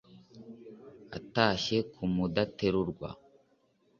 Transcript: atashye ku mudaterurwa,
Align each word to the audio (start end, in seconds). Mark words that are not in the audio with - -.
atashye 1.17 1.77
ku 1.93 2.03
mudaterurwa, 2.13 3.09